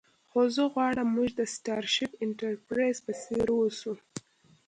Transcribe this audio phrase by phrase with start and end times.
[0.29, 3.93] خو زه غواړم موږ د سټارشیپ انټرپریز په څیر اوسو